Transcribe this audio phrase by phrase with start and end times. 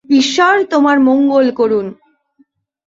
[0.09, 1.85] ঈশ্বর তোমার মঙ্গল করুন।